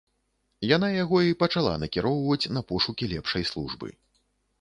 [0.75, 3.93] Яна яго і пачала накіроўваць на пошукі лепшай службы.